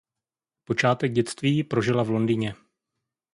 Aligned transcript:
Počátek 0.63 1.11
dětství 1.11 1.63
prožila 1.63 2.03
v 2.03 2.09
Londýně. 2.09 2.55